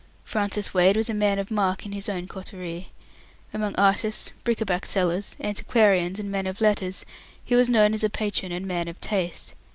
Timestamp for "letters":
6.59-7.05